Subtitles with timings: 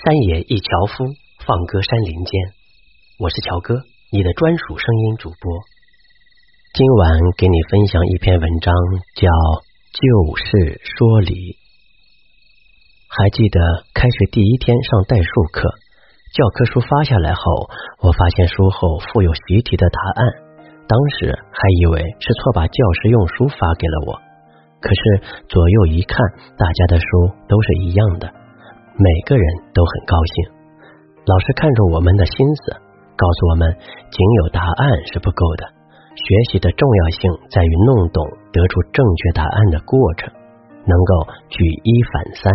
[0.00, 1.12] 山野一樵夫，
[1.44, 2.32] 放歌山林间。
[3.18, 5.60] 我是乔哥，你的专属声音主播。
[6.72, 8.72] 今晚给你分享一篇文章，
[9.12, 9.28] 叫
[9.92, 10.00] 《旧
[10.40, 11.52] 事说理》。
[13.12, 13.60] 还记得
[13.92, 15.68] 开学第一天上代数课，
[16.32, 17.68] 教科书发下来后，
[18.00, 20.24] 我发现书后附有习题的答案，
[20.88, 24.16] 当时还以为是错把教师用书发给了我，
[24.80, 26.16] 可是左右一看，
[26.56, 27.04] 大家的书
[27.52, 28.39] 都是一样的。
[29.00, 30.52] 每个人都很高兴。
[31.24, 32.76] 老师看着我们的心思，
[33.16, 33.64] 告诉我们，
[34.12, 35.64] 仅有答案是不够的，
[36.12, 38.20] 学习的重要性在于弄懂
[38.52, 40.28] 得出正确答案的过程，
[40.84, 42.12] 能够举一反
[42.44, 42.52] 三，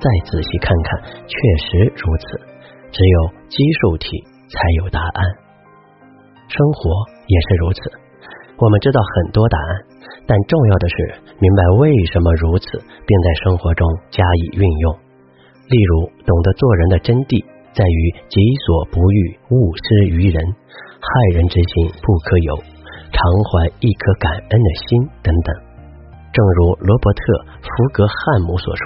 [0.00, 1.36] 再仔细看看，确
[1.68, 2.40] 实如此。
[2.88, 3.18] 只有
[3.52, 4.08] 基数题
[4.48, 5.20] 才有答案。
[6.48, 6.80] 生活
[7.28, 7.80] 也是如此，
[8.56, 9.68] 我们知道很多答案，
[10.24, 10.96] 但重要的是
[11.36, 15.03] 明白为什么如此，并在生活中加以运用。
[15.68, 17.40] 例如，懂得做人的真谛
[17.72, 18.36] 在于己
[18.68, 20.38] 所不欲，勿施于人；
[21.00, 22.52] 害人之心不可有，
[23.08, 25.48] 常怀一颗感恩的心等等。
[26.36, 27.20] 正如罗伯特·
[27.64, 28.84] 福格汉姆所说：“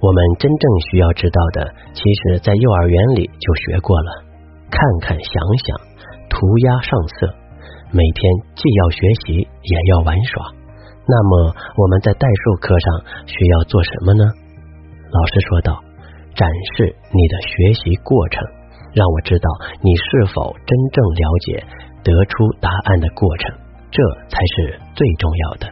[0.00, 4.24] 我们真正需要知道的，其实在幼儿园里就学过了。
[4.72, 5.34] 看看，想
[5.68, 5.76] 想，
[6.32, 7.28] 涂鸦上色，
[7.92, 8.22] 每天
[8.56, 10.56] 既要学习，也要玩耍。
[11.04, 12.86] 那么，我们在代数课上
[13.28, 14.24] 需要做什么呢？”
[15.12, 15.87] 老师说道。
[16.34, 18.42] 展示你的学习过程，
[18.94, 19.48] 让我知道
[19.82, 21.64] 你是否真正了解
[22.04, 23.56] 得出答案的过程，
[23.90, 25.66] 这才是最重要的。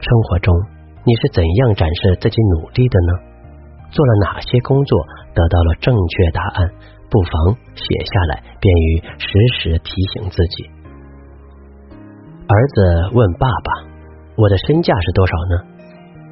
[0.00, 0.54] 生活中
[1.04, 3.12] 你是怎样展示自己努力的呢？
[3.90, 6.70] 做了哪些工作得到了正确答案？
[7.12, 10.64] 不妨写下来，便于时时提醒自己。
[12.48, 13.84] 儿子问爸爸
[14.36, 15.72] ：“我的身价是多少呢？”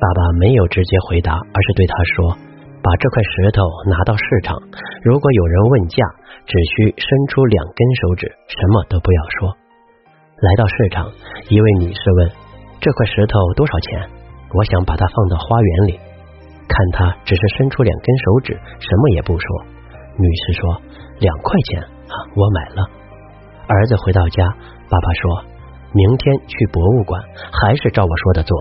[0.00, 2.49] 爸爸没有直接回答，而是对他说。
[2.82, 3.60] 把这块石头
[3.92, 4.56] 拿到市场，
[5.04, 6.00] 如果有人问价，
[6.46, 9.52] 只需伸出两根手指，什么都不要说。
[10.40, 11.04] 来到市场，
[11.48, 12.30] 一位女士问
[12.80, 14.08] ：“这块石头多少钱？”
[14.56, 16.00] 我想把它放到花园里。
[16.66, 19.46] 看他只是伸出两根手指，什么也不说。
[20.16, 20.80] 女士说
[21.20, 22.88] ：“两块钱啊，我买了。”
[23.68, 24.42] 儿子回到家，
[24.88, 25.44] 爸爸说
[25.92, 27.20] ：“明天去博物馆，
[27.52, 28.56] 还是照我说的做。”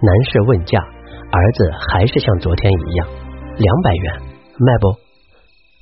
[0.00, 0.80] 男士问价。
[1.30, 3.08] 儿子还是像昨天一样，
[3.56, 4.22] 两百元
[4.58, 4.88] 卖不？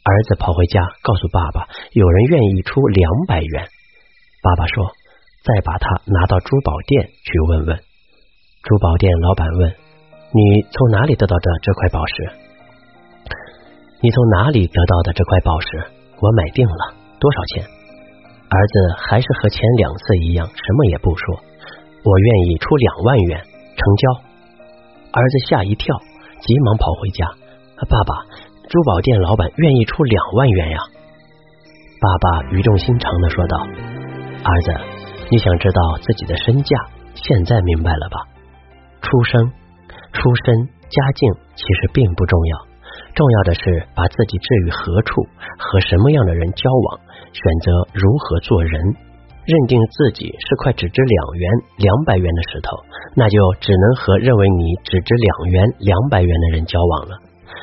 [0.05, 3.69] 儿子跑回家告诉爸爸，有人愿意出两百元。
[4.43, 4.91] 爸爸说
[5.47, 7.79] ：“再把它拿到珠宝店去问问。”
[8.65, 9.71] 珠宝店老板问
[10.35, 12.33] ：“你从哪里得到的这块宝石？”
[14.03, 15.87] 你从哪里得到的这块宝石？
[16.19, 17.63] 我买定了，多少钱？
[17.63, 18.75] 儿子
[19.07, 21.39] 还是和前两次一样，什么也不说。
[22.03, 23.41] 我愿意出两万元，
[23.77, 24.32] 成交。
[25.13, 25.95] 儿子吓一跳，
[26.41, 27.27] 急忙跑回家。
[27.89, 28.25] 爸爸，
[28.69, 30.79] 珠宝店老板愿意出两万元呀！
[32.01, 33.59] 爸爸语重心长的说道
[34.43, 34.73] ：“儿子，
[35.31, 36.79] 你想知道自己的身价，
[37.15, 38.17] 现在明白了吧？
[39.03, 39.53] 出生、
[40.13, 40.57] 出身、
[40.89, 42.59] 家境其实并不重要，
[43.15, 45.23] 重要的是把自己置于何处，
[45.59, 47.01] 和什么样的人交往，
[47.33, 48.81] 选择如何做人。”
[49.45, 52.79] 认定自己是块只值两元、两百元的石头，
[53.17, 57.19] 那就只能和认为你只值两元、两百元的人交往了。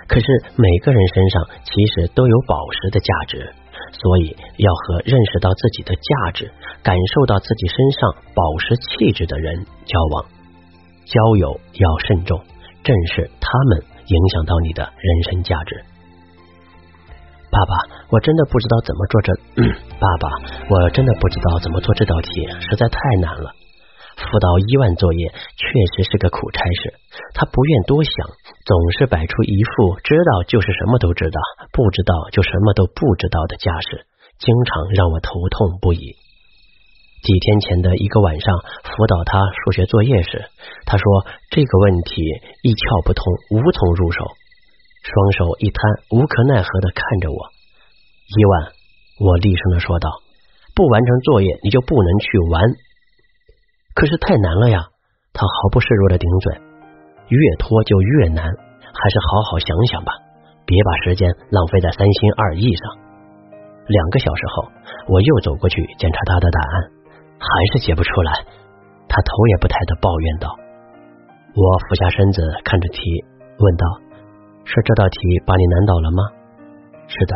[0.07, 0.25] 可是
[0.55, 3.53] 每个人身上其实都有宝石的价值，
[3.93, 6.51] 所以要和认识到自己的价值、
[6.83, 10.25] 感受到自己身上宝石气质的人交往。
[11.05, 12.39] 交友要慎重，
[12.83, 15.81] 正是他们影响到你的人生价值。
[17.51, 17.73] 爸爸，
[18.09, 19.33] 我真的不知道怎么做这。
[19.97, 20.29] 爸爸，
[20.69, 23.51] 我真的不知道怎么做这道题，实在太难了。
[24.19, 25.65] 辅导一万作业确
[25.95, 26.93] 实是个苦差事。
[27.33, 28.11] 他不愿多想，
[28.65, 31.39] 总是摆出一副知道就是什么都知道，
[31.71, 34.05] 不知道就什么都不知道的架势，
[34.37, 36.17] 经常让我头痛不已。
[37.23, 40.45] 几天前的一个晚上，辅导他数学作业时，
[40.85, 42.21] 他说这个问题
[42.61, 44.21] 一窍不通，无从入手。
[45.01, 45.79] 双手一摊，
[46.11, 47.39] 无可奈何的看着我。
[48.37, 48.71] 伊万，
[49.19, 50.09] 我厉声的说道
[50.75, 52.61] ：“不完成作业，你就不能去玩。”
[53.95, 54.87] 可是太难了呀！
[55.33, 56.53] 他毫不示弱的顶嘴
[57.29, 60.13] ：“越拖就越难，还是好好想想吧，
[60.65, 62.83] 别把时间浪费在三心二意上。”
[63.87, 64.69] 两个小时后，
[65.07, 66.91] 我又走过去检查他的答案，
[67.39, 68.45] 还是写不出来。
[69.07, 70.53] 他头也不抬的抱怨道
[71.55, 72.99] ：“我俯下身子看着题，
[73.57, 73.85] 问道。”
[74.69, 75.17] 是这道题
[75.49, 76.21] 把你难倒了吗？
[77.09, 77.33] 是的，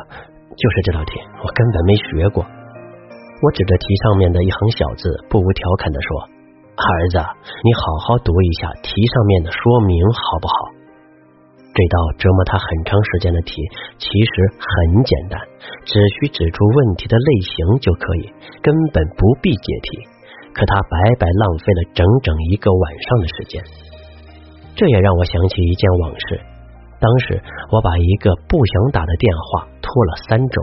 [0.54, 2.46] 就是这道题，我根本没学过。
[2.46, 6.30] 我指着题上面的一行小字，不无调侃的说
[6.78, 7.18] ：“儿子，
[7.66, 10.54] 你好好读一下题上面的说明，好不好？”
[11.74, 13.58] 这道折磨他很长时间的题
[13.98, 15.42] 其实很简单，
[15.90, 18.30] 只需指出问题的类型就可以，
[18.62, 20.06] 根本不必解题。
[20.54, 23.58] 可他白白浪费了整整一个晚上的时间。
[24.78, 26.53] 这也让我想起一件往事。
[27.04, 27.36] 当时
[27.68, 30.56] 我把一个不想打的电话拖了三周，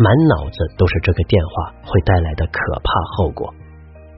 [0.00, 3.52] 满脑子都是这个电话会带来的可怕后果，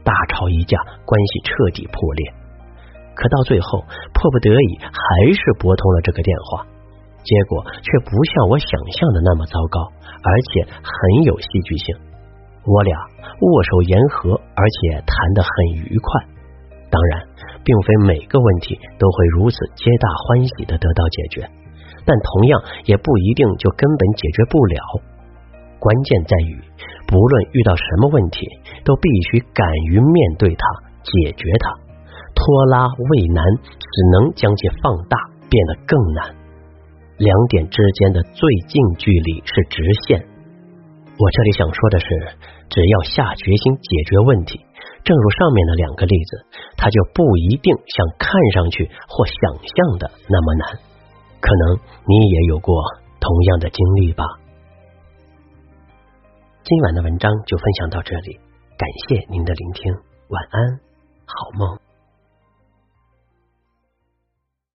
[0.06, 2.30] 大吵一架，关系彻底破裂。
[3.18, 3.82] 可到最后，
[4.14, 6.62] 迫不得已还是拨通了这个电话，
[7.26, 9.82] 结果却不像我想象的那么糟糕，
[10.22, 11.96] 而且很有戏剧性。
[12.62, 12.94] 我俩
[13.42, 15.50] 握手言和，而且谈得很
[15.82, 16.22] 愉快。
[16.88, 17.26] 当然，
[17.68, 21.44] 并非每个问题都会如此皆大欢喜的得到解决，
[22.06, 22.56] 但同样
[22.86, 24.80] 也不一定就根本解决不了。
[25.78, 26.56] 关键在于，
[27.06, 28.48] 不论遇到什么问题，
[28.84, 30.64] 都必须敢于面对它，
[31.04, 31.76] 解决它。
[32.32, 35.18] 拖拉未难，只能将其放大，
[35.50, 36.34] 变得更难。
[37.18, 40.24] 两点之间的最近距离是直线。
[41.18, 42.06] 我这里想说的是，
[42.70, 44.64] 只要下决心解决问题，
[45.02, 50.78] 正如上面的两个例子，它就不一定像看上去或想象的那么难。
[51.40, 52.74] 可能你也有过
[53.18, 54.24] 同样的经历吧。
[56.62, 58.38] 今晚的文章就分享到这里，
[58.78, 59.92] 感谢您的聆听，
[60.28, 60.80] 晚安，
[61.26, 61.87] 好梦。